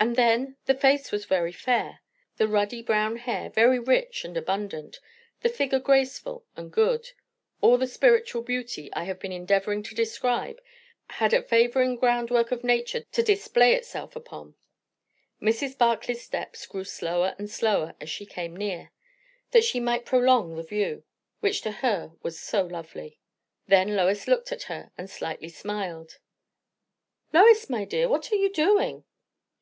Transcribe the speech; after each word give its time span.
And 0.00 0.14
then, 0.14 0.56
the 0.66 0.76
face 0.76 1.10
was 1.10 1.24
very 1.24 1.50
fair; 1.50 2.02
the 2.36 2.46
ruddy 2.46 2.82
brown 2.82 3.16
hair 3.16 3.50
very 3.50 3.80
rich 3.80 4.24
and 4.24 4.36
abundant; 4.36 5.00
the 5.40 5.48
figure 5.48 5.80
graceful 5.80 6.46
and 6.54 6.70
good; 6.72 7.10
all 7.60 7.76
the 7.78 7.88
spiritual 7.88 8.42
beauty 8.42 8.90
I 8.92 9.02
have 9.02 9.18
been 9.18 9.32
endeavouring 9.32 9.82
to 9.82 9.96
describe 9.96 10.60
had 11.10 11.34
a 11.34 11.42
favouring 11.42 11.96
groundwork 11.96 12.52
of 12.52 12.62
nature 12.62 13.02
to 13.10 13.24
display 13.24 13.74
itself 13.74 14.14
upon. 14.14 14.54
Mrs. 15.42 15.76
Barclay's 15.76 16.22
steps 16.22 16.64
grew 16.64 16.84
slower 16.84 17.34
and 17.36 17.50
slower 17.50 17.96
as 18.00 18.08
she 18.08 18.24
came 18.24 18.54
near, 18.54 18.92
that 19.50 19.64
she 19.64 19.80
might 19.80 20.06
prolong 20.06 20.54
the 20.54 20.62
view, 20.62 21.02
which 21.40 21.60
to 21.62 21.72
her 21.72 22.12
was 22.22 22.38
so 22.38 22.62
lovely. 22.64 23.18
Then 23.66 23.96
Lois 23.96 24.28
looked 24.28 24.52
at 24.52 24.62
her 24.70 24.92
and 24.96 25.10
slightly 25.10 25.48
smiled. 25.48 26.20
"Lois, 27.32 27.68
my 27.68 27.84
dear, 27.84 28.08
what 28.08 28.30
are 28.30 28.36
you 28.36 28.52
doing?" 28.52 29.02